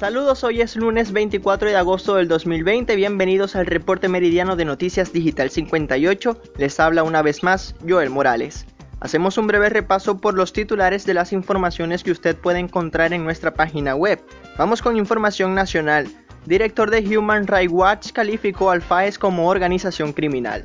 Saludos, 0.00 0.44
hoy 0.44 0.62
es 0.62 0.76
lunes 0.76 1.12
24 1.12 1.68
de 1.68 1.76
agosto 1.76 2.14
del 2.14 2.26
2020, 2.26 2.96
bienvenidos 2.96 3.54
al 3.54 3.66
reporte 3.66 4.08
meridiano 4.08 4.56
de 4.56 4.64
Noticias 4.64 5.12
Digital 5.12 5.50
58, 5.50 6.40
les 6.56 6.80
habla 6.80 7.02
una 7.02 7.20
vez 7.20 7.42
más 7.42 7.74
Joel 7.86 8.08
Morales. 8.08 8.64
Hacemos 9.00 9.36
un 9.36 9.46
breve 9.46 9.68
repaso 9.68 10.16
por 10.16 10.32
los 10.32 10.54
titulares 10.54 11.04
de 11.04 11.12
las 11.12 11.34
informaciones 11.34 12.02
que 12.02 12.12
usted 12.12 12.34
puede 12.34 12.60
encontrar 12.60 13.12
en 13.12 13.24
nuestra 13.24 13.52
página 13.52 13.94
web. 13.94 14.18
Vamos 14.56 14.80
con 14.80 14.96
información 14.96 15.54
nacional. 15.54 16.08
Director 16.46 16.90
de 16.90 17.18
Human 17.18 17.46
Rights 17.46 17.70
Watch 17.70 18.12
calificó 18.12 18.70
al 18.70 18.80
FAES 18.80 19.18
como 19.18 19.50
organización 19.50 20.14
criminal. 20.14 20.64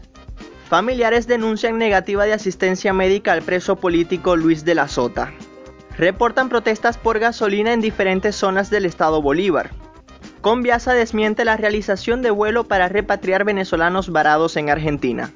Familiares 0.69 1.27
denuncian 1.27 1.77
negativa 1.77 2.23
de 2.23 2.31
asistencia 2.31 2.93
médica 2.93 3.33
al 3.33 3.41
preso 3.41 3.75
político 3.75 4.37
Luis 4.37 4.63
de 4.63 4.75
la 4.75 4.87
Sota 4.87 5.33
reportan 5.97 6.49
protestas 6.49 6.97
por 6.97 7.19
gasolina 7.19 7.73
en 7.73 7.81
diferentes 7.81 8.35
zonas 8.35 8.69
del 8.69 8.85
estado 8.85 9.21
Bolívar. 9.21 9.71
Conviasa 10.41 10.93
desmiente 10.93 11.45
la 11.45 11.57
realización 11.57 12.21
de 12.21 12.31
vuelo 12.31 12.65
para 12.65 12.89
repatriar 12.89 13.45
venezolanos 13.45 14.09
varados 14.11 14.57
en 14.57 14.69
Argentina. 14.69 15.31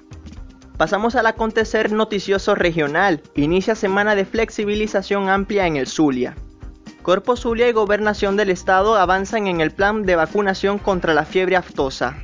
Pasamos 0.77 1.15
al 1.15 1.25
acontecer 1.25 1.91
noticioso 1.91 2.55
regional. 2.55 3.21
Inicia 3.35 3.75
semana 3.75 4.15
de 4.15 4.25
flexibilización 4.25 5.27
amplia 5.27 5.67
en 5.67 5.75
el 5.75 5.87
Zulia. 5.87 6.35
Corpo 7.01 7.35
Zulia 7.35 7.67
y 7.67 7.71
Gobernación 7.71 8.37
del 8.37 8.49
Estado 8.49 8.95
avanzan 8.95 9.47
en 9.47 9.61
el 9.61 9.71
plan 9.71 10.03
de 10.03 10.15
vacunación 10.15 10.77
contra 10.77 11.13
la 11.13 11.25
fiebre 11.25 11.55
aftosa. 11.55 12.17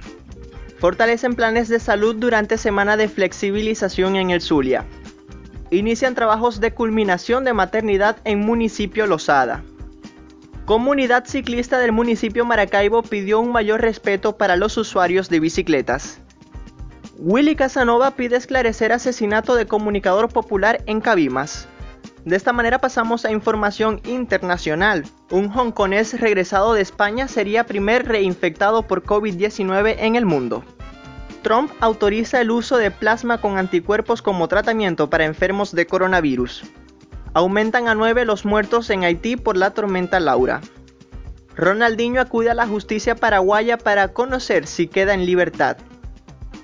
Fortalecen 0.77 1.35
planes 1.35 1.69
de 1.69 1.79
salud 1.79 2.15
durante 2.15 2.57
semana 2.57 2.97
de 2.97 3.07
flexibilización 3.07 4.15
en 4.15 4.29
el 4.29 4.41
Zulia 4.41 4.85
inician 5.71 6.15
trabajos 6.15 6.59
de 6.59 6.73
culminación 6.73 7.43
de 7.43 7.53
maternidad 7.53 8.17
en 8.23 8.39
municipio 8.39 9.07
Losada. 9.07 9.63
Comunidad 10.65 11.25
ciclista 11.25 11.77
del 11.77 11.91
municipio 11.91 12.43
Maracaibo 12.43 13.03
pidió 13.03 13.39
un 13.39 13.51
mayor 13.51 13.81
respeto 13.81 14.35
para 14.35 14.55
los 14.55 14.77
usuarios 14.77 15.29
de 15.29 15.39
bicicletas. 15.39 16.19
Willy 17.19 17.55
Casanova 17.55 18.11
pide 18.11 18.35
esclarecer 18.35 18.91
asesinato 18.91 19.55
de 19.55 19.67
comunicador 19.67 20.27
popular 20.29 20.81
en 20.85 21.01
Cabimas. 21.01 21.67
De 22.25 22.35
esta 22.35 22.51
manera 22.51 22.79
pasamos 22.79 23.23
a 23.23 23.31
información 23.31 24.01
internacional. 24.05 25.05
Un 25.29 25.51
hongkonés 25.55 26.19
regresado 26.19 26.73
de 26.73 26.81
España 26.81 27.27
sería 27.27 27.67
primer 27.67 28.07
reinfectado 28.07 28.81
por 28.81 29.03
COVID-19 29.03 29.95
en 29.99 30.15
el 30.15 30.25
mundo. 30.25 30.63
Trump 31.45 31.71
autoriza 31.79 32.41
el 32.41 32.49
uso 32.49 32.77
de 32.77 32.89
plasma 32.89 33.39
con 33.39 33.59
anticuerpos 33.59 34.23
como 34.23 34.47
tratamiento 34.47 35.11
para 35.11 35.25
enfermos 35.25 35.75
de 35.75 35.85
coronavirus. 35.85 36.63
Aumentan 37.35 37.87
a 37.87 37.93
9 37.93 38.25
los 38.25 38.45
muertos 38.45 38.89
en 38.89 39.03
Haití 39.03 39.35
por 39.35 39.55
la 39.55 39.69
tormenta 39.69 40.19
Laura. 40.19 40.61
Ronaldinho 41.55 42.19
acude 42.19 42.49
a 42.49 42.55
la 42.55 42.65
justicia 42.65 43.15
paraguaya 43.15 43.77
para 43.77 44.07
conocer 44.07 44.65
si 44.65 44.87
queda 44.87 45.13
en 45.13 45.27
libertad. 45.27 45.77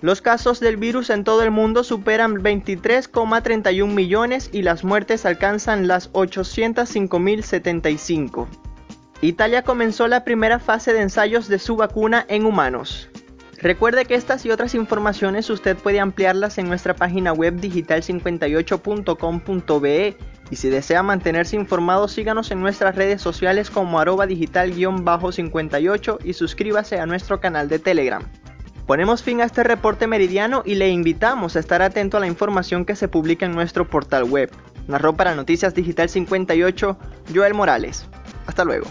Los 0.02 0.24
casos 0.24 0.60
del 0.60 0.78
virus 0.78 1.12
en 1.12 1.26
todo 1.26 1.44
el 1.44 1.52
mundo 1.52 1.84
superan 1.84 2.38
23,31 2.38 3.86
millones 3.86 4.50
y 4.52 4.64
las 4.64 4.84
muertes 4.84 5.28
alcanzan 5.28 5.88
las 5.88 6.12
805.075. 6.14 8.48
Italia 9.22 9.62
comenzó 9.62 10.08
la 10.08 10.24
primera 10.24 10.58
fase 10.58 10.92
de 10.92 11.02
ensayos 11.02 11.48
de 11.48 11.60
su 11.60 11.76
vacuna 11.76 12.26
en 12.28 12.48
humanos. 12.48 13.11
Recuerde 13.62 14.06
que 14.06 14.16
estas 14.16 14.44
y 14.46 14.50
otras 14.50 14.74
informaciones 14.74 15.52
usted 15.52 15.78
puede 15.78 16.00
ampliarlas 16.00 16.58
en 16.58 16.68
nuestra 16.68 16.96
página 16.96 17.32
web 17.32 17.62
digital58.com.be 17.62 20.18
y 20.50 20.56
si 20.56 20.70
desea 20.70 21.04
mantenerse 21.04 21.58
informado 21.58 22.08
síganos 22.08 22.50
en 22.50 22.60
nuestras 22.60 22.96
redes 22.96 23.22
sociales 23.22 23.70
como 23.70 24.00
arroba 24.00 24.26
digital-58 24.26 26.18
y 26.24 26.34
suscríbase 26.34 27.00
a 27.00 27.06
nuestro 27.06 27.40
canal 27.40 27.70
de 27.70 27.78
Telegram. 27.78 28.24
Ponemos 28.88 29.22
fin 29.22 29.42
a 29.42 29.46
este 29.46 29.64
reporte 29.64 30.08
meridiano 30.08 30.64
y 30.66 30.74
le 30.74 30.90
invitamos 30.90 31.56
a 31.56 31.60
estar 31.60 31.84
atento 31.84 32.18
a 32.18 32.20
la 32.20 32.26
información 32.26 32.84
que 32.84 32.96
se 32.96 33.08
publica 33.08 33.46
en 33.46 33.52
nuestro 33.52 33.88
portal 33.88 34.24
web. 34.24 34.50
Narró 34.88 35.16
para 35.16 35.36
Noticias 35.36 35.76
Digital 35.76 36.10
58 36.10 36.98
Joel 37.34 37.54
Morales. 37.54 38.08
Hasta 38.48 38.66
luego. 38.66 38.88